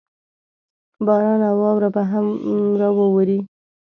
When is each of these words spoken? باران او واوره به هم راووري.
باران 1.05 1.41
او 1.49 1.55
واوره 1.61 1.89
به 1.95 2.03
هم 2.11 2.25
راووري. 2.79 3.39